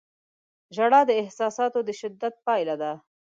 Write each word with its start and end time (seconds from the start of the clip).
•ژړا 0.75 1.01
د 1.09 1.11
احساساتو 1.21 1.79
د 1.87 1.89
شدت 2.01 2.33
پایله 2.45 2.75
ده. 2.81 2.91